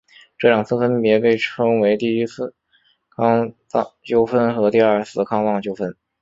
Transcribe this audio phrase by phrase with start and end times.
[0.39, 2.55] 这两次分别被称为第一次
[3.15, 5.95] 康藏纠纷和第二次康藏纠纷。